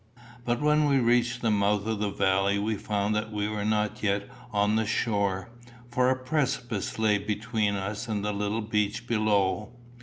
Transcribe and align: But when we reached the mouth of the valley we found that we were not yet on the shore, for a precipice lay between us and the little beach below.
But 0.45 0.59
when 0.61 0.85
we 0.85 0.97
reached 0.97 1.43
the 1.43 1.51
mouth 1.51 1.85
of 1.85 1.99
the 1.99 2.09
valley 2.09 2.57
we 2.57 2.73
found 2.75 3.13
that 3.13 3.31
we 3.31 3.47
were 3.47 3.63
not 3.63 4.01
yet 4.01 4.27
on 4.51 4.75
the 4.75 4.87
shore, 4.87 5.49
for 5.91 6.09
a 6.09 6.15
precipice 6.15 6.97
lay 6.97 7.19
between 7.19 7.75
us 7.75 8.07
and 8.07 8.25
the 8.25 8.33
little 8.33 8.61
beach 8.61 9.05
below. 9.05 9.69